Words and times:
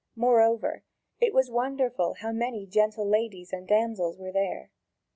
Moreover, 0.15 0.83
it 1.19 1.31
was 1.31 1.51
wonderful 1.51 2.15
how 2.21 2.31
many 2.31 2.65
gentle 2.65 3.05
ladies 3.07 3.53
and 3.53 3.67
damsels 3.67 4.17
were 4.17 4.31
there. 4.31 4.71